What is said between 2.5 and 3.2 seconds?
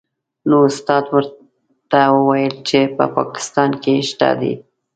چې په